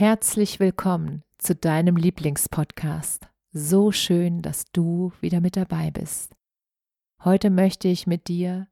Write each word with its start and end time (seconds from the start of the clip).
Herzlich 0.00 0.60
willkommen 0.60 1.24
zu 1.36 1.54
deinem 1.54 1.94
Lieblingspodcast. 1.94 3.28
So 3.52 3.92
schön, 3.92 4.40
dass 4.40 4.64
du 4.72 5.12
wieder 5.20 5.42
mit 5.42 5.58
dabei 5.58 5.90
bist. 5.90 6.34
Heute 7.22 7.50
möchte 7.50 7.88
ich 7.88 8.06
mit 8.06 8.28
dir 8.28 8.66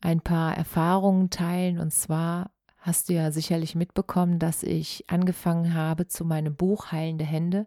ein 0.00 0.22
paar 0.22 0.56
Erfahrungen 0.56 1.28
teilen 1.28 1.78
und 1.78 1.92
zwar 1.92 2.52
hast 2.78 3.10
du 3.10 3.12
ja 3.12 3.32
sicherlich 3.32 3.74
mitbekommen, 3.74 4.38
dass 4.38 4.62
ich 4.62 5.04
angefangen 5.10 5.74
habe, 5.74 6.06
zu 6.06 6.24
meinem 6.24 6.56
Buch 6.56 6.90
Heilende 6.90 7.26
Hände 7.26 7.66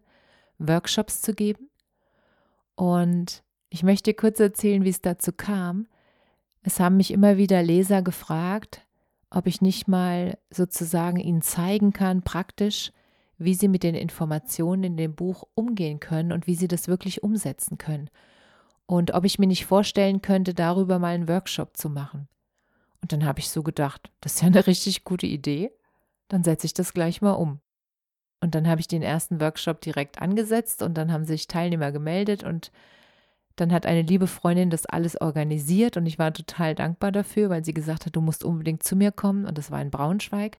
Workshops 0.58 1.22
zu 1.22 1.36
geben. 1.36 1.70
Und 2.74 3.44
ich 3.70 3.84
möchte 3.84 4.16
kurz 4.16 4.40
erzählen, 4.40 4.84
wie 4.84 4.90
es 4.90 5.02
dazu 5.02 5.32
kam. 5.32 5.86
Es 6.64 6.80
haben 6.80 6.98
mich 6.98 7.12
immer 7.12 7.38
wieder 7.38 7.62
Leser 7.62 8.02
gefragt, 8.02 8.84
ob 9.34 9.48
ich 9.48 9.62
nicht 9.62 9.88
mal 9.88 10.38
sozusagen 10.50 11.20
ihnen 11.20 11.42
zeigen 11.42 11.92
kann, 11.92 12.22
praktisch, 12.22 12.92
wie 13.38 13.56
sie 13.56 13.68
mit 13.68 13.84
den 13.84 13.96
Informationen 13.96 14.84
in 14.84 14.98
dem 14.98 15.16
Buch 15.16 15.44
umgehen 15.56 16.00
können 16.00 16.32
und 16.32 16.46
wie 16.48 16.56
sie 16.56 16.68
das 16.68 16.88
wirklich 16.88 17.24
umsetzen 17.24 17.78
können. 17.78 18.10
Und 18.86 19.14
ob 19.14 19.26
ich 19.26 19.40
mir 19.40 19.48
nicht 19.48 19.66
vorstellen 19.66 20.22
könnte, 20.22 20.54
darüber 20.54 21.00
mal 21.00 21.16
einen 21.16 21.28
Workshop 21.28 21.76
zu 21.76 21.90
machen. 21.90 22.28
Und 23.02 23.12
dann 23.12 23.26
habe 23.26 23.40
ich 23.40 23.50
so 23.50 23.64
gedacht, 23.64 24.12
das 24.22 24.36
ist 24.36 24.42
ja 24.42 24.48
eine 24.48 24.68
richtig 24.68 25.04
gute 25.04 25.26
Idee. 25.26 25.72
Dann 26.28 26.44
setze 26.44 26.68
ich 26.68 26.74
das 26.74 26.94
gleich 26.94 27.22
mal 27.22 27.34
um. 27.34 27.60
Und 28.40 28.56
dann 28.56 28.68
habe 28.68 28.82
ich 28.82 28.88
den 28.88 29.02
ersten 29.02 29.40
Workshop 29.42 29.82
direkt 29.82 30.22
angesetzt 30.22 30.84
und 30.84 30.96
dann 30.96 31.12
haben 31.12 31.26
sich 31.26 31.48
Teilnehmer 31.48 31.92
gemeldet 31.92 32.44
und 32.44 32.72
dann 33.56 33.72
hat 33.72 33.86
eine 33.86 34.02
liebe 34.02 34.28
Freundin 34.28 34.70
das 34.70 34.86
alles 34.86 35.20
organisiert 35.20 35.98
und 35.98 36.06
ich 36.06 36.18
war 36.18 36.34
total 36.34 36.76
dankbar 36.76 37.12
dafür, 37.12 37.50
weil 37.50 37.64
sie 37.64 37.74
gesagt 37.74 38.06
hat, 38.06 38.16
du 38.16 38.22
musst 38.22 38.44
unbedingt 38.44 38.84
zu 38.84 38.96
mir 38.96 39.12
kommen 39.12 39.46
und 39.46 39.58
das 39.58 39.70
war 39.70 39.82
in 39.82 39.92
Braunschweig. 39.92 40.58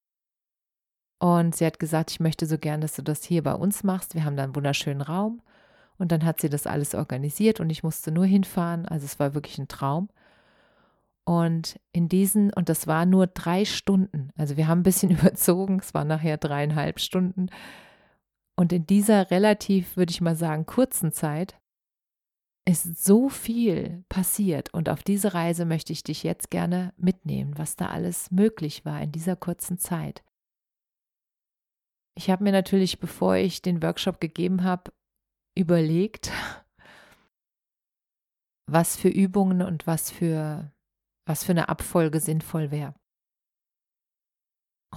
Und 1.19 1.57
sie 1.57 1.67
hat 1.67 1.79
gesagt, 1.79 2.11
ich 2.11 2.21
möchte 2.21 2.47
so 2.47 2.59
gern, 2.59 2.81
dass 2.81 2.95
du 2.97 3.03
das 3.03 3.25
hier 3.25 3.43
bei 3.43 3.55
uns 3.55 3.83
machst. 3.83 4.15
Wir 4.15 4.25
haben 4.25 4.37
da 4.37 4.45
einen 4.45 4.55
wunderschönen 4.55 5.01
Raum. 5.01 5.41
Und 5.97 6.13
dann 6.13 6.25
hat 6.25 6.41
sie 6.41 6.49
das 6.49 6.67
alles 6.67 6.95
organisiert 6.95 7.61
und 7.61 7.71
ich 7.71 7.85
musste 7.85 8.11
nur 8.11 8.27
hinfahren. 8.27 8.87
Also 8.87 9.07
es 9.07 9.19
war 9.21 9.35
wirklich 9.35 9.59
ein 9.59 9.69
Traum. 9.69 10.09
Und 11.25 11.81
in 11.93 12.09
diesen, 12.09 12.53
und 12.53 12.69
das 12.69 12.87
war 12.87 13.07
nur 13.07 13.27
drei 13.27 13.65
Stunden, 13.65 14.29
also 14.37 14.57
wir 14.57 14.69
haben 14.69 14.81
ein 14.81 14.85
bisschen 14.85 15.11
überzogen, 15.19 15.79
es 15.81 15.95
waren 15.95 16.09
nachher 16.09 16.37
dreieinhalb 16.37 17.01
Stunden. 17.01 17.49
Und 18.57 18.73
in 18.73 18.87
dieser 18.87 19.31
relativ, 19.31 19.97
würde 19.97 20.11
ich 20.11 20.21
mal 20.21 20.37
sagen, 20.37 20.67
kurzen 20.67 21.13
Zeit 21.13 21.57
ist 22.67 23.05
so 23.05 23.29
viel 23.29 24.05
passiert 24.09 24.73
und 24.73 24.89
auf 24.89 25.03
diese 25.03 25.35
Reise 25.35 25.65
möchte 25.67 25.93
ich 25.93 26.03
dich 26.03 26.23
jetzt 26.23 26.51
gerne 26.51 26.95
mitnehmen, 26.97 27.59
was 27.59 27.77
da 27.77 27.89
alles 27.89 28.31
möglich 28.31 28.85
war 28.85 29.03
in 29.03 29.13
dieser 29.13 29.37
kurzen 29.37 29.79
Zeit. 29.79 30.25
Ich 32.17 32.31
habe 32.31 32.45
mir 32.45 32.53
natürlich, 32.53 33.01
bevor 33.01 33.37
ich 33.37 33.61
den 33.61 33.83
Workshop 33.83 34.21
gegeben 34.21 34.65
habe, 34.65 34.93
überlegt, 35.57 36.33
was 38.67 38.97
für 38.97 39.09
Übungen 39.09 39.61
und 39.61 39.87
was 39.87 40.11
für 40.11 40.73
was 41.27 41.45
für 41.45 41.53
eine 41.53 41.69
Abfolge 41.69 42.21
sinnvoll 42.21 42.71
wäre. 42.71 42.95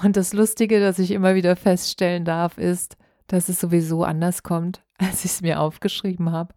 Und 0.03 0.17
das 0.17 0.34
Lustige, 0.34 0.79
das 0.79 0.99
ich 0.99 1.11
immer 1.11 1.35
wieder 1.35 1.55
feststellen 1.55 2.25
darf, 2.25 2.57
ist, 2.57 2.97
dass 3.28 3.49
es 3.49 3.59
sowieso 3.59 4.03
anders 4.03 4.44
kommt, 4.44 4.85
als 4.97 5.25
ich 5.25 5.31
es 5.31 5.41
mir 5.41 5.59
aufgeschrieben 5.59 6.31
habe 6.31 6.53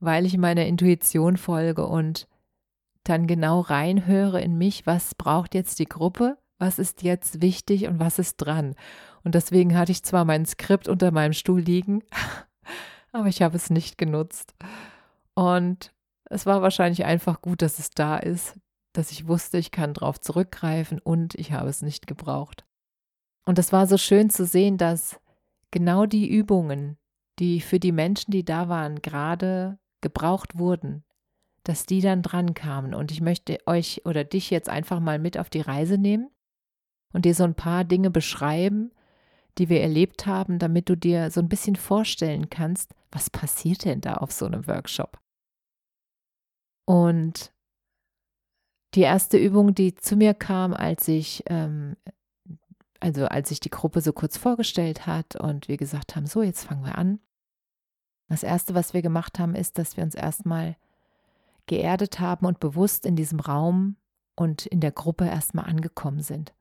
weil 0.00 0.26
ich 0.26 0.36
meiner 0.36 0.66
Intuition 0.66 1.36
folge 1.36 1.86
und 1.86 2.28
dann 3.04 3.26
genau 3.26 3.60
reinhöre 3.60 4.40
in 4.40 4.58
mich, 4.58 4.86
was 4.86 5.14
braucht 5.14 5.54
jetzt 5.54 5.78
die 5.78 5.88
Gruppe, 5.88 6.38
was 6.58 6.78
ist 6.78 7.02
jetzt 7.02 7.40
wichtig 7.42 7.86
und 7.86 8.00
was 8.00 8.18
ist 8.18 8.36
dran. 8.36 8.74
Und 9.22 9.34
deswegen 9.34 9.76
hatte 9.76 9.92
ich 9.92 10.02
zwar 10.02 10.24
mein 10.24 10.46
Skript 10.46 10.88
unter 10.88 11.10
meinem 11.10 11.32
Stuhl 11.32 11.60
liegen, 11.60 12.02
aber 13.12 13.28
ich 13.28 13.42
habe 13.42 13.56
es 13.56 13.70
nicht 13.70 13.98
genutzt. 13.98 14.54
Und 15.34 15.92
es 16.24 16.46
war 16.46 16.62
wahrscheinlich 16.62 17.04
einfach 17.04 17.40
gut, 17.40 17.62
dass 17.62 17.78
es 17.78 17.90
da 17.90 18.16
ist, 18.16 18.58
dass 18.92 19.10
ich 19.10 19.28
wusste, 19.28 19.58
ich 19.58 19.70
kann 19.70 19.94
darauf 19.94 20.20
zurückgreifen 20.20 20.98
und 20.98 21.34
ich 21.34 21.52
habe 21.52 21.68
es 21.68 21.82
nicht 21.82 22.06
gebraucht. 22.06 22.64
Und 23.44 23.58
es 23.58 23.72
war 23.72 23.86
so 23.86 23.98
schön 23.98 24.30
zu 24.30 24.44
sehen, 24.44 24.78
dass 24.78 25.20
genau 25.70 26.06
die 26.06 26.28
Übungen, 26.28 26.96
die 27.38 27.60
für 27.60 27.78
die 27.78 27.92
Menschen, 27.92 28.30
die 28.30 28.44
da 28.44 28.68
waren, 28.68 29.02
gerade 29.02 29.78
gebraucht 30.00 30.58
wurden, 30.58 31.04
dass 31.64 31.86
die 31.86 32.00
dann 32.00 32.22
dran 32.22 32.54
kamen. 32.54 32.94
Und 32.94 33.10
ich 33.10 33.20
möchte 33.20 33.58
euch 33.66 34.02
oder 34.04 34.24
dich 34.24 34.50
jetzt 34.50 34.68
einfach 34.68 35.00
mal 35.00 35.18
mit 35.18 35.38
auf 35.38 35.50
die 35.50 35.60
Reise 35.60 35.98
nehmen 35.98 36.30
und 37.12 37.24
dir 37.24 37.34
so 37.34 37.44
ein 37.44 37.54
paar 37.54 37.84
Dinge 37.84 38.10
beschreiben, 38.10 38.92
die 39.58 39.68
wir 39.68 39.80
erlebt 39.80 40.26
haben, 40.26 40.58
damit 40.58 40.88
du 40.88 40.96
dir 40.96 41.30
so 41.30 41.40
ein 41.40 41.48
bisschen 41.48 41.76
vorstellen 41.76 42.50
kannst, 42.50 42.94
was 43.10 43.30
passiert 43.30 43.84
denn 43.84 44.00
da 44.00 44.14
auf 44.14 44.32
so 44.32 44.46
einem 44.46 44.66
Workshop. 44.66 45.18
Und 46.84 47.52
die 48.94 49.02
erste 49.02 49.38
Übung, 49.38 49.74
die 49.74 49.94
zu 49.94 50.16
mir 50.16 50.34
kam, 50.34 50.72
als 50.72 51.08
ich, 51.08 51.42
ähm, 51.46 51.96
also 53.00 53.26
als 53.26 53.48
sich 53.48 53.60
die 53.60 53.70
Gruppe 53.70 54.00
so 54.00 54.12
kurz 54.12 54.36
vorgestellt 54.36 55.06
hat 55.06 55.36
und 55.36 55.68
wir 55.68 55.76
gesagt 55.76 56.16
haben, 56.16 56.26
so, 56.26 56.42
jetzt 56.42 56.64
fangen 56.64 56.84
wir 56.84 56.96
an, 56.96 57.18
das 58.28 58.42
Erste, 58.42 58.74
was 58.74 58.94
wir 58.94 59.02
gemacht 59.02 59.38
haben, 59.38 59.54
ist, 59.54 59.78
dass 59.78 59.96
wir 59.96 60.04
uns 60.04 60.14
erstmal 60.14 60.76
geerdet 61.66 62.20
haben 62.20 62.46
und 62.46 62.60
bewusst 62.60 63.06
in 63.06 63.16
diesem 63.16 63.40
Raum 63.40 63.96
und 64.34 64.66
in 64.66 64.80
der 64.80 64.92
Gruppe 64.92 65.26
erstmal 65.26 65.66
angekommen 65.66 66.20
sind. 66.20 66.54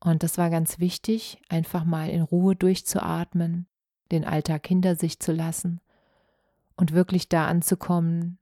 Und 0.00 0.22
das 0.22 0.36
war 0.36 0.50
ganz 0.50 0.78
wichtig, 0.78 1.40
einfach 1.48 1.84
mal 1.84 2.08
in 2.08 2.22
Ruhe 2.22 2.56
durchzuatmen, 2.56 3.66
den 4.10 4.24
Alltag 4.24 4.66
hinter 4.66 4.96
sich 4.96 5.20
zu 5.20 5.32
lassen 5.32 5.80
und 6.76 6.92
wirklich 6.92 7.28
da 7.28 7.46
anzukommen, 7.46 8.38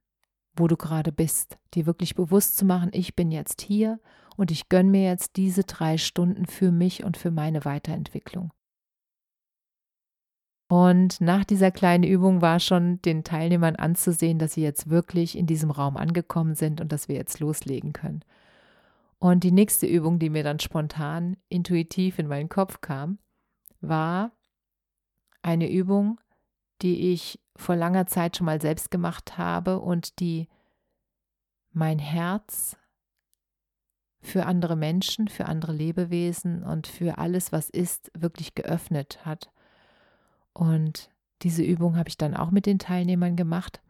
wo 0.55 0.67
du 0.67 0.75
gerade 0.75 1.11
bist, 1.11 1.57
dir 1.73 1.85
wirklich 1.85 2.15
bewusst 2.15 2.57
zu 2.57 2.65
machen, 2.65 2.89
ich 2.93 3.15
bin 3.15 3.31
jetzt 3.31 3.61
hier 3.61 3.99
und 4.35 4.51
ich 4.51 4.69
gönne 4.69 4.89
mir 4.89 5.03
jetzt 5.03 5.37
diese 5.37 5.63
drei 5.63 5.97
Stunden 5.97 6.45
für 6.45 6.71
mich 6.71 7.03
und 7.03 7.15
für 7.15 7.31
meine 7.31 7.63
Weiterentwicklung. 7.63 8.51
Und 10.71 11.19
nach 11.19 11.43
dieser 11.43 11.69
kleinen 11.69 12.05
Übung 12.05 12.41
war 12.41 12.61
schon 12.61 13.01
den 13.01 13.25
Teilnehmern 13.25 13.75
anzusehen, 13.75 14.39
dass 14.39 14.53
sie 14.53 14.61
jetzt 14.61 14.89
wirklich 14.89 15.37
in 15.37 15.45
diesem 15.45 15.69
Raum 15.69 15.97
angekommen 15.97 16.55
sind 16.55 16.79
und 16.79 16.93
dass 16.93 17.09
wir 17.09 17.17
jetzt 17.17 17.41
loslegen 17.41 17.91
können. 17.91 18.23
Und 19.19 19.43
die 19.43 19.51
nächste 19.51 19.85
Übung, 19.85 20.17
die 20.17 20.29
mir 20.29 20.45
dann 20.45 20.59
spontan 20.61 21.35
intuitiv 21.49 22.19
in 22.19 22.27
meinen 22.27 22.47
Kopf 22.47 22.79
kam, 22.79 23.19
war 23.81 24.31
eine 25.41 25.69
Übung, 25.69 26.21
die 26.81 27.11
ich 27.11 27.41
vor 27.57 27.75
langer 27.75 28.07
Zeit 28.07 28.37
schon 28.37 28.45
mal 28.45 28.61
selbst 28.61 28.91
gemacht 28.91 29.37
habe 29.37 29.77
und 29.81 30.21
die 30.21 30.47
mein 31.73 31.99
Herz 31.99 32.77
für 34.21 34.45
andere 34.45 34.77
Menschen, 34.77 35.27
für 35.27 35.47
andere 35.47 35.73
Lebewesen 35.73 36.63
und 36.63 36.87
für 36.87 37.17
alles, 37.17 37.51
was 37.51 37.69
ist, 37.69 38.09
wirklich 38.17 38.55
geöffnet 38.55 39.25
hat 39.25 39.51
und 40.53 41.09
diese 41.41 41.63
Übung 41.63 41.97
habe 41.97 42.09
ich 42.09 42.17
dann 42.17 42.35
auch 42.35 42.51
mit 42.51 42.65
den 42.65 42.79
Teilnehmern 42.79 43.35
gemacht. 43.35 43.81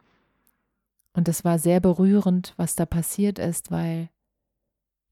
Und 1.12 1.28
es 1.28 1.44
war 1.44 1.58
sehr 1.58 1.80
berührend, 1.80 2.54
was 2.56 2.74
da 2.74 2.86
passiert 2.86 3.38
ist, 3.38 3.70
weil 3.70 4.08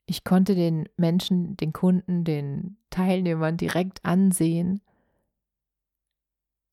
ich 0.06 0.24
konnte 0.24 0.54
den 0.54 0.88
Menschen, 0.96 1.56
den 1.56 1.72
Kunden, 1.72 2.24
den 2.24 2.78
Teilnehmern 2.88 3.56
direkt 3.56 4.04
ansehen, 4.04 4.80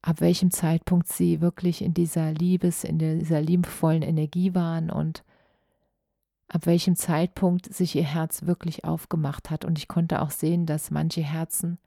ab 0.02 0.22
welchem 0.22 0.52
Zeitpunkt 0.52 1.08
sie 1.08 1.42
wirklich 1.42 1.82
in 1.82 1.94
dieser 1.94 2.32
Liebes, 2.32 2.84
in 2.84 2.98
dieser 2.98 3.42
liebevollen 3.42 4.02
Energie 4.02 4.56
waren 4.56 4.90
und 4.90 5.24
ab 6.48 6.66
welchem 6.66 6.96
Zeitpunkt 6.96 7.72
sich 7.74 7.96
ihr 7.96 8.06
Herz 8.06 8.44
wirklich 8.44 8.86
aufgemacht 8.86 9.50
hat. 9.50 9.66
Und 9.66 9.78
ich 9.78 9.88
konnte 9.88 10.22
auch 10.22 10.32
sehen, 10.32 10.66
dass 10.66 10.92
manche 10.92 11.22
Herzen 11.22 11.78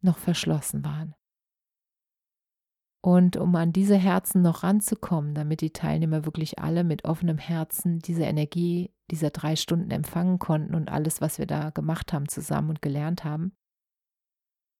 noch 0.00 0.16
verschlossen 0.16 0.84
waren. 0.84 1.14
Und 3.02 3.36
um 3.36 3.54
an 3.56 3.72
diese 3.72 3.96
Herzen 3.96 4.42
noch 4.42 4.62
ranzukommen, 4.62 5.34
damit 5.34 5.62
die 5.62 5.72
Teilnehmer 5.72 6.26
wirklich 6.26 6.58
alle 6.58 6.84
mit 6.84 7.06
offenem 7.06 7.38
Herzen 7.38 7.98
diese 8.00 8.24
Energie 8.24 8.92
dieser 9.10 9.30
drei 9.30 9.56
Stunden 9.56 9.90
empfangen 9.90 10.38
konnten 10.38 10.74
und 10.74 10.90
alles, 10.90 11.20
was 11.20 11.38
wir 11.38 11.46
da 11.46 11.70
gemacht 11.70 12.12
haben 12.12 12.28
zusammen 12.28 12.68
und 12.70 12.82
gelernt 12.82 13.24
haben, 13.24 13.52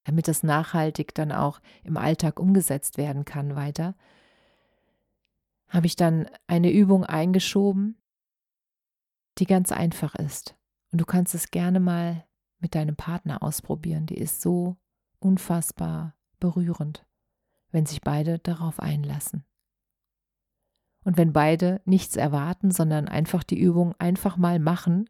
damit 0.03 0.27
das 0.27 0.43
nachhaltig 0.43 1.15
dann 1.15 1.31
auch 1.31 1.61
im 1.83 1.97
Alltag 1.97 2.39
umgesetzt 2.39 2.97
werden 2.97 3.25
kann 3.25 3.55
weiter, 3.55 3.95
habe 5.67 5.87
ich 5.87 5.95
dann 5.95 6.27
eine 6.47 6.71
Übung 6.71 7.05
eingeschoben, 7.05 7.97
die 9.37 9.45
ganz 9.45 9.71
einfach 9.71 10.13
ist. 10.15 10.55
Und 10.91 10.99
du 11.01 11.05
kannst 11.05 11.33
es 11.33 11.49
gerne 11.49 11.79
mal 11.79 12.25
mit 12.59 12.75
deinem 12.75 12.95
Partner 12.95 13.41
ausprobieren. 13.41 14.05
Die 14.05 14.17
ist 14.17 14.41
so 14.41 14.77
unfassbar 15.19 16.15
berührend, 16.39 17.05
wenn 17.71 17.85
sich 17.85 18.01
beide 18.01 18.39
darauf 18.39 18.79
einlassen. 18.79 19.45
Und 21.03 21.17
wenn 21.17 21.33
beide 21.33 21.81
nichts 21.85 22.15
erwarten, 22.15 22.71
sondern 22.71 23.07
einfach 23.07 23.43
die 23.43 23.59
Übung 23.59 23.95
einfach 23.97 24.37
mal 24.37 24.59
machen, 24.59 25.09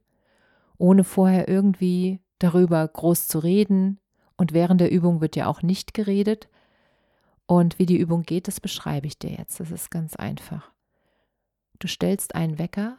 ohne 0.77 1.03
vorher 1.03 1.49
irgendwie 1.49 2.21
darüber 2.39 2.87
groß 2.87 3.27
zu 3.27 3.39
reden. 3.39 3.99
Und 4.37 4.53
während 4.53 4.81
der 4.81 4.91
Übung 4.91 5.21
wird 5.21 5.35
ja 5.35 5.47
auch 5.47 5.61
nicht 5.61 5.93
geredet. 5.93 6.49
Und 7.45 7.77
wie 7.77 7.85
die 7.85 7.97
Übung 7.97 8.23
geht, 8.23 8.47
das 8.47 8.59
beschreibe 8.59 9.07
ich 9.07 9.19
dir 9.19 9.31
jetzt. 9.31 9.59
Das 9.59 9.71
ist 9.71 9.91
ganz 9.91 10.15
einfach. 10.15 10.71
Du 11.79 11.87
stellst 11.87 12.35
einen 12.35 12.57
Wecker 12.57 12.97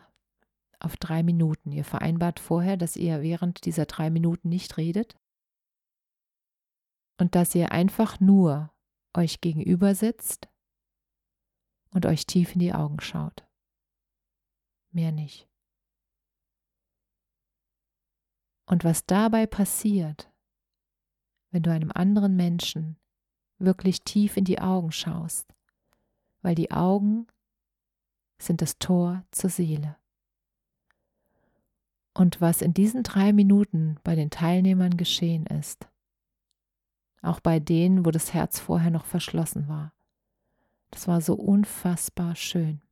auf 0.78 0.96
drei 0.96 1.22
Minuten. 1.22 1.72
Ihr 1.72 1.84
vereinbart 1.84 2.40
vorher, 2.40 2.76
dass 2.76 2.96
ihr 2.96 3.22
während 3.22 3.64
dieser 3.64 3.86
drei 3.86 4.10
Minuten 4.10 4.48
nicht 4.48 4.76
redet 4.76 5.16
und 7.18 7.34
dass 7.34 7.54
ihr 7.54 7.72
einfach 7.72 8.20
nur 8.20 8.71
euch 9.14 9.40
gegenüber 9.40 9.94
sitzt 9.94 10.48
und 11.90 12.06
euch 12.06 12.26
tief 12.26 12.54
in 12.54 12.60
die 12.60 12.72
Augen 12.72 13.00
schaut. 13.00 13.46
Mehr 14.90 15.12
nicht. 15.12 15.48
Und 18.66 18.84
was 18.84 19.04
dabei 19.04 19.46
passiert, 19.46 20.30
wenn 21.50 21.62
du 21.62 21.70
einem 21.70 21.92
anderen 21.92 22.36
Menschen 22.36 22.96
wirklich 23.58 24.02
tief 24.02 24.36
in 24.36 24.44
die 24.44 24.60
Augen 24.60 24.92
schaust, 24.92 25.54
weil 26.40 26.54
die 26.54 26.70
Augen 26.70 27.26
sind 28.38 28.62
das 28.62 28.78
Tor 28.78 29.24
zur 29.30 29.50
Seele. 29.50 29.96
Und 32.14 32.40
was 32.40 32.60
in 32.60 32.74
diesen 32.74 33.02
drei 33.02 33.32
Minuten 33.32 33.98
bei 34.02 34.14
den 34.14 34.30
Teilnehmern 34.30 34.96
geschehen 34.96 35.46
ist, 35.46 35.88
auch 37.22 37.40
bei 37.40 37.60
denen, 37.60 38.04
wo 38.04 38.10
das 38.10 38.34
Herz 38.34 38.58
vorher 38.58 38.90
noch 38.90 39.06
verschlossen 39.06 39.68
war. 39.68 39.94
Das 40.90 41.08
war 41.08 41.20
so 41.20 41.34
unfassbar 41.34 42.36
schön. 42.36 42.82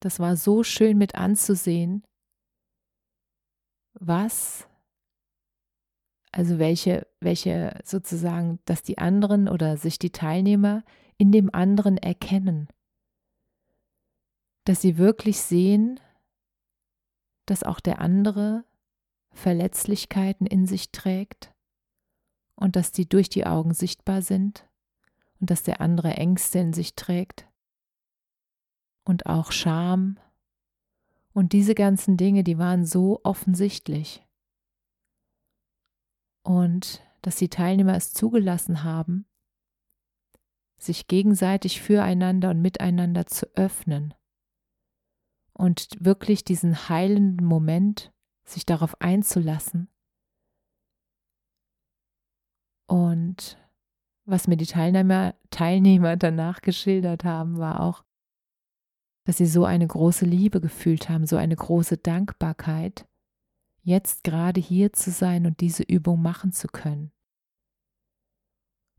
Das 0.00 0.20
war 0.20 0.36
so 0.36 0.62
schön 0.62 0.96
mit 0.96 1.16
anzusehen, 1.16 2.04
was, 3.94 4.68
also 6.30 6.60
welche, 6.60 7.06
welche 7.20 7.80
sozusagen, 7.84 8.60
dass 8.64 8.82
die 8.82 8.98
anderen 8.98 9.48
oder 9.48 9.76
sich 9.76 9.98
die 9.98 10.12
Teilnehmer 10.12 10.84
in 11.16 11.32
dem 11.32 11.52
anderen 11.52 11.98
erkennen. 11.98 12.68
Dass 14.64 14.80
sie 14.80 14.98
wirklich 14.98 15.40
sehen, 15.40 15.98
dass 17.46 17.64
auch 17.64 17.80
der 17.80 18.00
andere 18.00 18.64
Verletzlichkeiten 19.32 20.46
in 20.46 20.66
sich 20.66 20.92
trägt 20.92 21.52
und 22.58 22.74
dass 22.74 22.90
die 22.90 23.08
durch 23.08 23.28
die 23.28 23.46
Augen 23.46 23.72
sichtbar 23.72 24.20
sind 24.20 24.68
und 25.40 25.50
dass 25.50 25.62
der 25.62 25.80
andere 25.80 26.14
Ängste 26.14 26.58
in 26.58 26.72
sich 26.72 26.96
trägt 26.96 27.46
und 29.04 29.26
auch 29.26 29.52
Scham 29.52 30.18
und 31.32 31.52
diese 31.52 31.76
ganzen 31.76 32.16
Dinge, 32.16 32.42
die 32.42 32.58
waren 32.58 32.84
so 32.84 33.20
offensichtlich. 33.22 34.26
Und 36.42 37.00
dass 37.22 37.36
die 37.36 37.48
Teilnehmer 37.48 37.94
es 37.94 38.12
zugelassen 38.12 38.82
haben, 38.82 39.24
sich 40.78 41.06
gegenseitig 41.06 41.80
füreinander 41.80 42.50
und 42.50 42.60
miteinander 42.60 43.26
zu 43.26 43.46
öffnen 43.54 44.14
und 45.52 45.88
wirklich 46.00 46.44
diesen 46.44 46.88
heilenden 46.88 47.46
Moment 47.46 48.12
sich 48.44 48.66
darauf 48.66 49.00
einzulassen 49.00 49.88
und 52.88 53.58
was 54.24 54.48
mir 54.48 54.56
die 54.56 54.66
Teilnehmer, 54.66 55.34
Teilnehmer 55.50 56.16
danach 56.16 56.60
geschildert 56.62 57.24
haben, 57.24 57.58
war 57.58 57.80
auch, 57.80 58.02
dass 59.24 59.36
sie 59.36 59.46
so 59.46 59.64
eine 59.64 59.86
große 59.86 60.24
Liebe 60.24 60.60
gefühlt 60.60 61.08
haben, 61.08 61.26
so 61.26 61.36
eine 61.36 61.54
große 61.54 61.98
Dankbarkeit, 61.98 63.06
jetzt 63.82 64.24
gerade 64.24 64.60
hier 64.60 64.92
zu 64.92 65.10
sein 65.10 65.46
und 65.46 65.60
diese 65.60 65.82
Übung 65.82 66.22
machen 66.22 66.52
zu 66.52 66.66
können. 66.66 67.12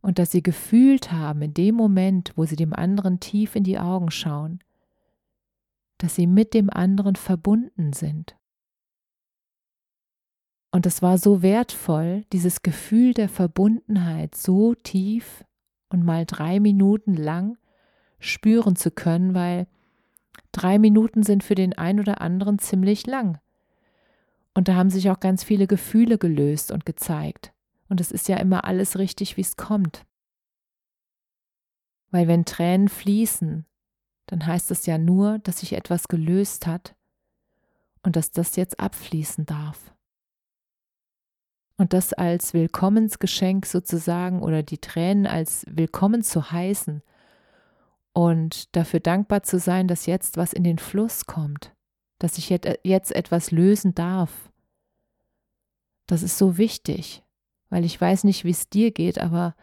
Und 0.01 0.19
dass 0.19 0.31
sie 0.31 0.44
gefühlt 0.44 1.12
haben, 1.12 1.41
in 1.41 1.53
dem 1.53 1.75
Moment, 1.75 2.33
wo 2.36 2.45
sie 2.45 2.56
dem 2.56 2.74
anderen 2.74 3.19
tief 3.19 3.56
in 3.56 3.63
die 3.63 3.80
Augen 3.80 4.12
schauen, 4.12 4.63
dass 5.97 6.15
sie 6.15 6.27
mit 6.27 6.53
dem 6.53 6.69
anderen 6.69 7.15
verbunden 7.15 7.91
sind 7.94 8.38
und 10.71 10.86
es 10.86 11.01
war 11.01 11.18
so 11.18 11.42
wertvoll, 11.42 12.25
dieses 12.31 12.62
Gefühl 12.62 13.13
der 13.13 13.30
Verbundenheit 13.30 14.36
so 14.36 14.75
tief 14.75 15.44
und 15.89 16.06
mal 16.06 16.25
drei 16.25 16.60
Minuten 16.60 17.16
lang 17.16 17.57
spüren 18.19 18.75
zu 18.75 18.92
können, 18.92 19.33
weil 19.33 19.68
drei 20.51 20.77
Minuten 20.77 21.24
sind 21.24 21.44
für 21.44 21.56
den 21.56 21.74
einen 21.77 22.00
oder 22.00 22.21
anderen 22.21 22.60
ziemlich 22.60 23.07
lang. 23.07 23.39
Und 24.54 24.68
da 24.68 24.75
haben 24.75 24.89
sich 24.89 25.10
auch 25.10 25.19
ganz 25.19 25.44
viele 25.44 25.66
Gefühle 25.66 26.18
gelöst 26.18 26.72
und 26.72 26.86
gezeigt. 26.86 27.51
Und 27.88 28.00
es 28.00 28.12
ist 28.12 28.27
ja 28.27 28.38
immer 28.38 28.65
alles 28.65 29.00
richtig, 29.00 29.38
wie 29.38 29.42
es 29.42 29.57
kommt. 29.57 30.06
Weil 32.12 32.27
wenn 32.27 32.45
Tränen 32.45 32.89
fließen, 32.89 33.65
dann 34.27 34.45
heißt 34.45 34.69
es 34.69 34.86
ja 34.86 35.00
nur, 35.00 35.39
dass 35.39 35.62
sich 35.62 35.74
etwas 35.74 36.07
gelöst 36.07 36.68
hat 36.68 36.95
und 38.04 38.15
dass 38.15 38.31
das 38.31 38.56
jetzt 38.56 38.80
abfließen 38.80 39.48
darf 39.48 39.94
und 41.80 41.94
das 41.94 42.12
als 42.12 42.53
Willkommensgeschenk 42.53 43.65
sozusagen 43.65 44.42
oder 44.42 44.63
die 44.63 44.80
Tränen 44.80 45.25
als 45.25 45.65
Willkommen 45.70 46.24
zu 46.24 46.51
heißen 46.51 47.01
und 48.12 48.75
dafür 48.75 49.00
dankbar 49.00 49.44
zu 49.44 49.60
sein, 49.60 49.88
dass 49.88 50.06
jetzt 50.06 50.36
was 50.36 50.51
in 50.51 50.65
den 50.65 50.77
Fluss 50.77 51.25
kommt, 51.25 51.74
dass 52.20 52.38
ich 52.38 52.50
jetzt 52.50 53.15
etwas 53.15 53.51
lösen 53.51 53.96
darf. 53.96 54.51
Das 56.06 56.22
ist 56.22 56.38
so 56.38 56.58
wichtig, 56.58 57.24
weil 57.70 57.86
ich 57.86 58.00
weiß 58.00 58.25
nicht, 58.25 58.44
wie 58.44 58.51
es 58.51 58.70
dir 58.70 58.92
geht, 58.92 59.18
aber 59.18 59.56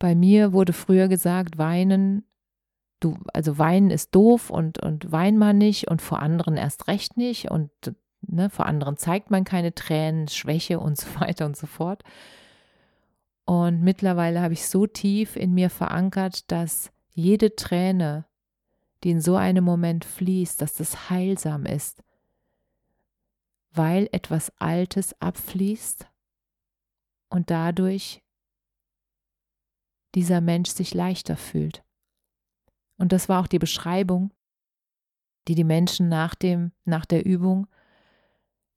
bei 0.00 0.16
mir 0.16 0.52
wurde 0.52 0.72
früher 0.72 1.06
gesagt, 1.06 1.58
weinen, 1.58 2.24
du, 2.98 3.16
also 3.32 3.56
weinen 3.56 3.90
ist 3.90 4.16
doof 4.16 4.50
und, 4.50 4.82
und 4.82 5.12
wein 5.12 5.38
man 5.38 5.58
nicht 5.58 5.88
und 5.88 6.02
vor 6.02 6.18
anderen 6.18 6.56
erst 6.56 6.88
recht 6.88 7.16
nicht 7.16 7.52
und 7.52 7.70
Ne? 8.22 8.50
Vor 8.50 8.66
anderen 8.66 8.96
zeigt 8.96 9.30
man 9.30 9.44
keine 9.44 9.74
Tränen, 9.74 10.28
Schwäche 10.28 10.80
und 10.80 10.98
so 10.98 11.08
weiter 11.20 11.46
und 11.46 11.56
so 11.56 11.66
fort. 11.66 12.02
Und 13.44 13.82
mittlerweile 13.82 14.40
habe 14.40 14.54
ich 14.54 14.68
so 14.68 14.86
tief 14.86 15.36
in 15.36 15.52
mir 15.52 15.68
verankert, 15.68 16.50
dass 16.50 16.92
jede 17.10 17.56
Träne, 17.56 18.26
die 19.02 19.10
in 19.10 19.20
so 19.20 19.36
einem 19.36 19.64
Moment 19.64 20.04
fließt, 20.04 20.62
dass 20.62 20.74
das 20.74 21.10
heilsam 21.10 21.66
ist, 21.66 22.02
weil 23.72 24.08
etwas 24.12 24.52
Altes 24.58 25.20
abfließt 25.20 26.06
und 27.30 27.50
dadurch 27.50 28.22
dieser 30.14 30.40
Mensch 30.40 30.70
sich 30.70 30.94
leichter 30.94 31.36
fühlt. 31.36 31.82
Und 32.98 33.12
das 33.12 33.28
war 33.28 33.42
auch 33.42 33.46
die 33.46 33.58
Beschreibung, 33.58 34.32
die 35.48 35.54
die 35.54 35.64
Menschen 35.64 36.08
nach, 36.08 36.34
dem, 36.34 36.72
nach 36.84 37.04
der 37.04 37.26
Übung 37.26 37.66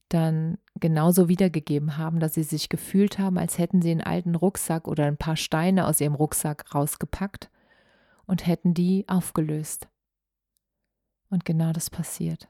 dann 0.09 0.57
genauso 0.79 1.27
wiedergegeben 1.27 1.97
haben, 1.97 2.19
dass 2.19 2.35
sie 2.35 2.43
sich 2.43 2.69
gefühlt 2.69 3.17
haben, 3.17 3.37
als 3.37 3.57
hätten 3.57 3.81
sie 3.81 3.91
einen 3.91 4.01
alten 4.01 4.35
Rucksack 4.35 4.87
oder 4.87 5.05
ein 5.05 5.17
paar 5.17 5.35
Steine 5.35 5.87
aus 5.87 5.99
ihrem 5.99 6.15
Rucksack 6.15 6.73
rausgepackt 6.73 7.49
und 8.25 8.45
hätten 8.45 8.73
die 8.73 9.05
aufgelöst. 9.07 9.87
Und 11.29 11.45
genau 11.45 11.73
das 11.73 11.89
passiert. 11.89 12.47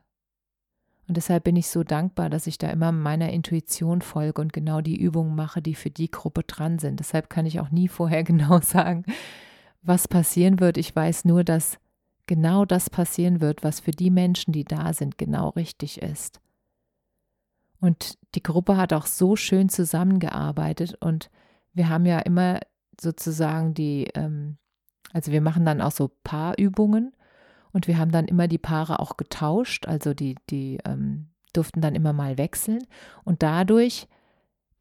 Und 1.08 1.18
deshalb 1.18 1.44
bin 1.44 1.56
ich 1.56 1.68
so 1.68 1.84
dankbar, 1.84 2.30
dass 2.30 2.48
ich 2.48 2.58
da 2.58 2.70
immer 2.70 2.92
meiner 2.92 3.30
Intuition 3.30 4.02
folge 4.02 4.42
und 4.42 4.54
genau 4.54 4.82
die 4.82 5.00
Übungen 5.00 5.36
mache, 5.36 5.62
die 5.62 5.76
für 5.76 5.92
die 5.92 6.10
Gruppe 6.10 6.44
dran 6.44 6.80
sind. 6.80 7.00
Deshalb 7.00 7.30
kann 7.30 7.46
ich 7.46 7.60
auch 7.60 7.70
nie 7.70 7.88
vorher 7.88 8.24
genau 8.26 8.60
sagen, 8.60 9.06
was 9.82 10.08
passieren 10.08 10.60
wird. 10.60 10.78
Ich 10.78 10.96
weiß 10.96 11.26
nur, 11.26 11.44
dass 11.44 11.78
genau 12.26 12.66
das 12.66 12.90
passieren 12.90 13.40
wird, 13.40 13.64
was 13.64 13.80
für 13.80 13.92
die 13.92 14.10
Menschen, 14.10 14.52
die 14.52 14.64
da 14.64 14.94
sind, 14.94 15.18
genau 15.18 15.50
richtig 15.50 16.02
ist. 16.02 16.42
Und 17.86 18.18
die 18.34 18.42
Gruppe 18.42 18.78
hat 18.78 18.94
auch 18.94 19.06
so 19.06 19.36
schön 19.36 19.70
zusammengearbeitet 19.70 20.98
und 21.00 21.30
wir 21.74 21.88
haben 21.88 22.08
ja 22.08 22.18
immer 22.18 22.60
sozusagen 23.00 23.76
die, 23.76 24.08
ähm, 24.16 24.58
also 25.14 25.32
wir 25.32 25.42
machen 25.42 25.66
dann 25.66 25.82
auch 25.82 25.92
so 25.92 26.10
Paarübungen 26.24 27.14
und 27.74 27.88
wir 27.88 28.00
haben 28.00 28.12
dann 28.12 28.26
immer 28.26 28.48
die 28.48 28.58
Paare 28.58 29.00
auch 29.00 29.18
getauscht, 29.18 29.88
also 29.88 30.16
die, 30.16 30.36
die 30.50 30.80
ähm, 30.84 31.28
durften 31.54 31.80
dann 31.80 31.94
immer 31.94 32.12
mal 32.12 32.40
wechseln. 32.40 32.84
Und 33.24 33.44
dadurch 33.44 34.08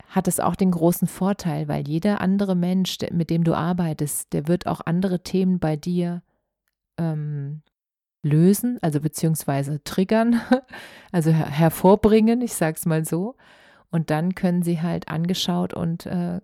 hat 0.08 0.26
es 0.26 0.40
auch 0.40 0.56
den 0.56 0.70
großen 0.70 1.06
Vorteil, 1.06 1.68
weil 1.68 1.87
jeder 1.87 2.23
andere 2.23 2.54
Mensch, 2.54 2.96
mit 3.12 3.28
dem 3.28 3.44
du 3.44 3.54
arbeitest, 3.54 4.32
der 4.32 4.49
wird 4.49 4.66
auch 4.66 4.80
andere 4.82 5.23
Themen 5.23 5.58
bei 5.58 5.76
dir 5.76 6.23
ähm, 6.96 7.61
lösen, 8.25 8.78
also 8.83 9.00
beziehungsweise 9.00 9.83
triggern, 9.85 10.40
also 11.12 11.31
her 11.31 11.49
hervorbringen, 11.50 12.40
ich 12.40 12.54
sage 12.54 12.76
es 12.76 12.87
mal 12.87 13.04
so. 13.04 13.37
Und 13.90 14.11
dann 14.11 14.35
können 14.35 14.62
sie 14.62 14.83
halt 14.83 15.09
angeschaut 15.09 15.75
und 15.75 16.07
äh, 16.07 16.40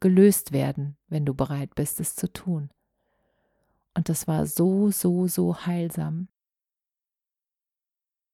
gelöst 0.00 0.52
werden, 0.52 0.96
wenn 1.08 1.24
du 1.24 1.34
bereit 1.34 1.74
bist, 1.74 2.00
es 2.00 2.16
zu 2.16 2.32
tun. 2.32 2.70
Und 3.94 4.08
das 4.08 4.26
war 4.26 4.46
so, 4.46 4.90
so, 4.90 5.26
so 5.28 5.66
heilsam. 5.66 6.28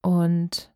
Und 0.00 0.72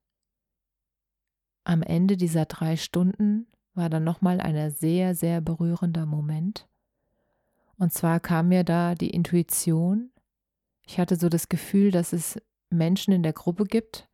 am 1.64 1.82
Ende 1.82 2.16
dieser 2.16 2.46
drei 2.46 2.76
Stunden 2.76 3.46
war 3.74 3.88
dann 3.88 4.04
nochmal 4.04 4.40
ein 4.40 4.70
sehr, 4.72 5.14
sehr 5.14 5.40
berührender 5.40 6.06
Moment. 6.06 6.68
Und 7.76 7.92
zwar 7.92 8.20
kam 8.20 8.48
mir 8.48 8.64
da 8.64 8.94
die 8.94 9.10
Intuition. 9.10 10.10
Ich 10.86 10.98
hatte 10.98 11.16
so 11.16 11.28
das 11.28 11.48
Gefühl, 11.48 11.90
dass 11.90 12.12
es 12.12 12.40
Menschen 12.70 13.12
in 13.12 13.22
der 13.22 13.32
Gruppe 13.32 13.64
gibt, 13.64 14.08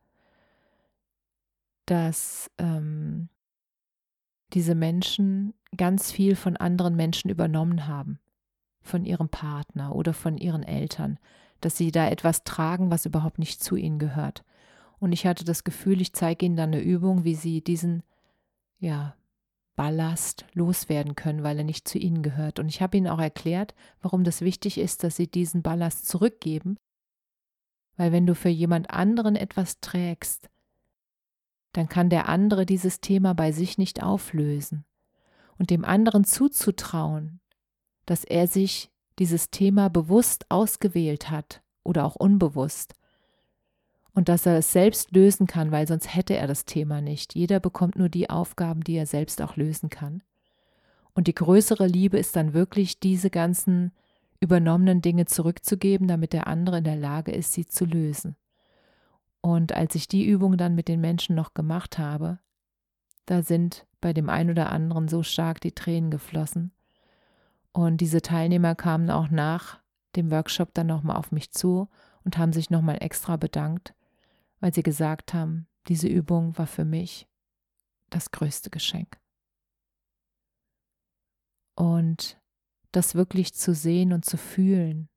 dass 1.85 2.51
ähm, 2.57 3.29
diese 4.53 4.75
Menschen 4.75 5.53
ganz 5.75 6.11
viel 6.11 6.35
von 6.35 6.57
anderen 6.57 6.95
Menschen 6.95 7.29
übernommen 7.29 7.87
haben, 7.87 8.19
von 8.81 9.05
ihrem 9.05 9.29
Partner 9.29 9.95
oder 9.95 10.13
von 10.13 10.37
ihren 10.37 10.63
Eltern, 10.63 11.19
dass 11.61 11.77
sie 11.77 11.91
da 11.91 12.07
etwas 12.09 12.43
tragen, 12.43 12.91
was 12.91 13.05
überhaupt 13.05 13.39
nicht 13.39 13.63
zu 13.63 13.75
ihnen 13.75 13.99
gehört. 13.99 14.43
Und 14.99 15.11
ich 15.11 15.25
hatte 15.25 15.43
das 15.43 15.63
Gefühl, 15.63 16.01
ich 16.01 16.13
zeige 16.13 16.45
ihnen 16.45 16.55
dann 16.55 16.73
eine 16.73 16.81
Übung, 16.81 17.23
wie 17.23 17.35
sie 17.35 17.61
diesen, 17.61 18.03
ja, 18.79 19.15
Ballast 19.77 20.45
loswerden 20.53 21.15
können, 21.15 21.43
weil 21.43 21.59
er 21.59 21.63
nicht 21.63 21.87
zu 21.87 21.97
ihnen 21.97 22.23
gehört. 22.23 22.59
Und 22.59 22.67
ich 22.67 22.81
habe 22.81 22.97
ihnen 22.97 23.07
auch 23.07 23.19
erklärt, 23.19 23.75
warum 24.01 24.25
das 24.25 24.41
wichtig 24.41 24.77
ist, 24.77 25.03
dass 25.03 25.15
sie 25.15 25.27
diesen 25.27 25.61
Ballast 25.61 26.07
zurückgeben, 26.07 26.77
weil 27.95 28.11
wenn 28.11 28.25
du 28.25 28.35
für 28.35 28.49
jemand 28.49 28.89
anderen 28.89 29.35
etwas 29.35 29.79
trägst, 29.79 30.49
dann 31.73 31.87
kann 31.87 32.09
der 32.09 32.27
andere 32.27 32.65
dieses 32.65 33.01
Thema 33.01 33.33
bei 33.33 33.51
sich 33.51 33.77
nicht 33.77 34.01
auflösen. 34.01 34.83
Und 35.59 35.69
dem 35.69 35.85
anderen 35.85 36.23
zuzutrauen, 36.23 37.39
dass 38.05 38.23
er 38.23 38.47
sich 38.47 38.91
dieses 39.19 39.51
Thema 39.51 39.89
bewusst 39.89 40.45
ausgewählt 40.49 41.29
hat 41.29 41.61
oder 41.83 42.05
auch 42.05 42.15
unbewusst 42.15 42.93
und 44.17 44.29
dass 44.29 44.47
er 44.47 44.57
es 44.57 44.71
selbst 44.71 45.11
lösen 45.11 45.45
kann, 45.45 45.71
weil 45.71 45.87
sonst 45.87 46.15
hätte 46.15 46.35
er 46.35 46.47
das 46.47 46.65
Thema 46.65 47.01
nicht. 47.01 47.35
Jeder 47.35 47.59
bekommt 47.59 47.97
nur 47.97 48.09
die 48.09 48.31
Aufgaben, 48.31 48.83
die 48.83 48.95
er 48.95 49.05
selbst 49.05 49.43
auch 49.43 49.57
lösen 49.57 49.91
kann. 49.91 50.23
Und 51.13 51.27
die 51.27 51.35
größere 51.35 51.85
Liebe 51.85 52.17
ist 52.17 52.35
dann 52.35 52.55
wirklich, 52.55 52.99
diese 52.99 53.29
ganzen 53.29 53.91
übernommenen 54.39 55.03
Dinge 55.03 55.27
zurückzugeben, 55.27 56.07
damit 56.07 56.33
der 56.33 56.47
andere 56.47 56.79
in 56.79 56.83
der 56.83 56.95
Lage 56.95 57.31
ist, 57.31 57.53
sie 57.53 57.67
zu 57.67 57.85
lösen. 57.85 58.35
Und 59.41 59.73
als 59.73 59.93
ich 59.93 60.07
die 60.07 60.25
Übung 60.25 60.57
dann 60.57 60.73
mit 60.73 60.87
den 60.87 60.99
Menschen 60.99 61.35
noch 61.35 61.53
gemacht 61.53 61.99
habe, 61.99 62.39
da 63.27 63.43
sind 63.43 63.85
bei 64.01 64.13
dem 64.13 64.31
einen 64.31 64.49
oder 64.49 64.71
anderen 64.71 65.07
so 65.09 65.21
stark 65.21 65.61
die 65.61 65.73
Tränen 65.73 66.09
geflossen. 66.09 66.71
Und 67.71 68.01
diese 68.01 68.23
Teilnehmer 68.23 68.73
kamen 68.73 69.11
auch 69.11 69.29
nach 69.29 69.77
dem 70.15 70.31
Workshop 70.31 70.73
dann 70.73 70.87
nochmal 70.87 71.17
auf 71.17 71.31
mich 71.31 71.51
zu 71.51 71.87
und 72.25 72.39
haben 72.39 72.51
sich 72.51 72.71
nochmal 72.71 72.97
extra 72.99 73.37
bedankt, 73.37 73.93
weil 74.59 74.73
sie 74.73 74.83
gesagt 74.83 75.33
haben, 75.33 75.67
diese 75.87 76.07
Übung 76.07 76.57
war 76.57 76.67
für 76.67 76.85
mich 76.85 77.27
das 78.09 78.31
größte 78.31 78.69
Geschenk. 78.69 79.19
Und 81.75 82.41
das 82.91 83.15
wirklich 83.15 83.53
zu 83.53 83.73
sehen 83.73 84.13
und 84.13 84.25
zu 84.25 84.37
fühlen, 84.37 85.09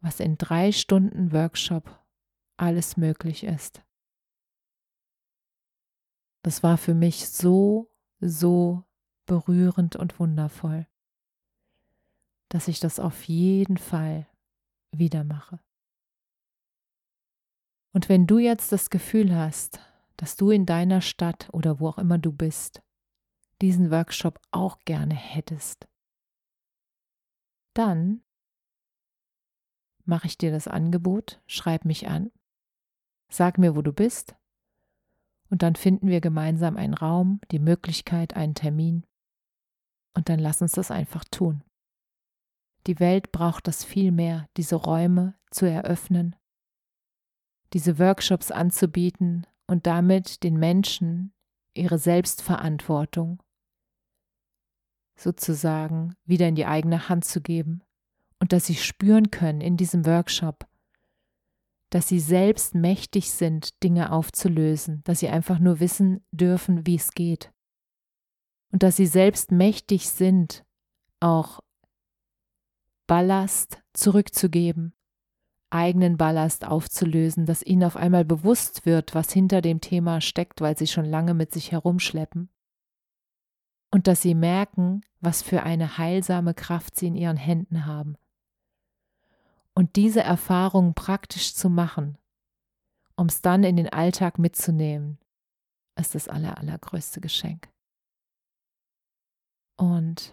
was 0.00 0.20
in 0.20 0.36
drei 0.36 0.72
Stunden 0.72 1.32
Workshop 1.32 2.04
alles 2.56 2.96
möglich 2.96 3.44
ist. 3.44 3.82
Das 6.42 6.62
war 6.62 6.78
für 6.78 6.94
mich 6.94 7.28
so, 7.28 7.92
so 8.20 8.84
berührend 9.26 9.96
und 9.96 10.20
wundervoll, 10.20 10.86
dass 12.50 12.68
ich 12.68 12.78
das 12.78 13.00
auf 13.00 13.24
jeden 13.24 13.78
Fall 13.78 14.28
wieder 14.92 15.24
mache. 15.24 15.58
Und 17.96 18.10
wenn 18.10 18.26
du 18.26 18.36
jetzt 18.36 18.72
das 18.72 18.90
Gefühl 18.90 19.34
hast, 19.34 19.80
dass 20.18 20.36
du 20.36 20.50
in 20.50 20.66
deiner 20.66 21.00
Stadt 21.00 21.48
oder 21.54 21.80
wo 21.80 21.88
auch 21.88 21.96
immer 21.96 22.18
du 22.18 22.30
bist, 22.30 22.82
diesen 23.62 23.90
Workshop 23.90 24.38
auch 24.50 24.80
gerne 24.80 25.14
hättest, 25.14 25.88
dann 27.72 28.20
mache 30.04 30.26
ich 30.26 30.36
dir 30.36 30.50
das 30.50 30.68
Angebot, 30.68 31.40
schreib 31.46 31.86
mich 31.86 32.06
an 32.06 32.30
Sag 33.30 33.56
mir, 33.56 33.74
wo 33.74 33.80
du 33.80 33.94
bist, 33.94 34.36
und 35.48 35.62
dann 35.62 35.74
finden 35.74 36.08
wir 36.08 36.20
gemeinsam 36.20 36.76
einen 36.76 36.92
Raum, 36.92 37.40
die 37.50 37.58
Möglichkeit, 37.58 38.36
einen 38.36 38.54
Termin, 38.54 39.06
und 40.12 40.28
dann 40.28 40.38
lass 40.38 40.60
uns 40.60 40.72
das 40.72 40.90
einfach 40.90 41.24
tun. 41.24 41.64
Die 42.88 43.00
Welt 43.00 43.32
braucht 43.32 43.66
das 43.66 43.84
viel 43.84 44.12
mehr, 44.12 44.50
diese 44.58 44.76
Räume 44.76 45.34
zu 45.50 45.64
eröffnen, 45.64 46.36
diese 47.76 47.98
Workshops 47.98 48.50
anzubieten 48.50 49.46
und 49.66 49.86
damit 49.86 50.42
den 50.42 50.56
Menschen 50.56 51.34
ihre 51.74 51.98
Selbstverantwortung 51.98 53.42
sozusagen 55.14 56.16
wieder 56.24 56.48
in 56.48 56.54
die 56.54 56.64
eigene 56.64 57.10
Hand 57.10 57.26
zu 57.26 57.42
geben 57.42 57.82
und 58.40 58.54
dass 58.54 58.64
sie 58.64 58.76
spüren 58.76 59.30
können 59.30 59.60
in 59.60 59.76
diesem 59.76 60.06
Workshop, 60.06 60.66
dass 61.90 62.08
sie 62.08 62.18
selbst 62.18 62.74
mächtig 62.74 63.30
sind, 63.30 63.82
Dinge 63.82 64.10
aufzulösen, 64.10 65.02
dass 65.04 65.20
sie 65.20 65.28
einfach 65.28 65.58
nur 65.58 65.78
wissen 65.78 66.24
dürfen, 66.30 66.86
wie 66.86 66.94
es 66.96 67.12
geht. 67.12 67.52
Und 68.72 68.82
dass 68.82 68.96
sie 68.96 69.06
selbst 69.06 69.52
mächtig 69.52 70.08
sind, 70.08 70.64
auch 71.20 71.60
Ballast 73.06 73.82
zurückzugeben, 73.92 74.95
eigenen 75.76 76.16
Ballast 76.16 76.66
aufzulösen, 76.66 77.46
dass 77.46 77.62
ihnen 77.62 77.84
auf 77.84 77.96
einmal 77.96 78.24
bewusst 78.24 78.86
wird, 78.86 79.14
was 79.14 79.32
hinter 79.32 79.60
dem 79.60 79.80
Thema 79.80 80.20
steckt, 80.20 80.60
weil 80.60 80.76
sie 80.76 80.86
schon 80.86 81.04
lange 81.04 81.34
mit 81.34 81.52
sich 81.52 81.72
herumschleppen. 81.72 82.48
Und 83.90 84.06
dass 84.06 84.22
sie 84.22 84.34
merken, 84.34 85.02
was 85.20 85.42
für 85.42 85.62
eine 85.62 85.98
heilsame 85.98 86.54
Kraft 86.54 86.96
sie 86.96 87.06
in 87.06 87.14
ihren 87.14 87.36
Händen 87.36 87.86
haben 87.86 88.16
und 89.76 89.96
diese 89.96 90.22
Erfahrung 90.22 90.94
praktisch 90.94 91.54
zu 91.54 91.68
machen, 91.68 92.16
um 93.14 93.26
es 93.26 93.42
dann 93.42 93.62
in 93.62 93.76
den 93.76 93.90
Alltag 93.90 94.38
mitzunehmen, 94.38 95.18
ist 95.98 96.14
das 96.14 96.28
aller, 96.28 96.56
allergrößte 96.58 97.20
Geschenk. 97.20 97.68
Und 99.76 100.32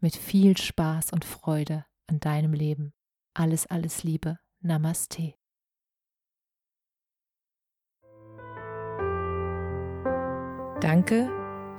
mit 0.00 0.14
viel 0.16 0.56
Spaß 0.56 1.12
und 1.12 1.24
Freude 1.24 1.84
an 2.06 2.20
deinem 2.20 2.52
Leben. 2.52 2.92
Alles, 3.34 3.66
alles 3.66 4.04
Liebe. 4.04 4.38
Namaste. 4.60 5.34
Danke, 10.80 11.41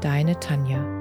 deine 0.00 0.38
Tanja. 0.38 0.97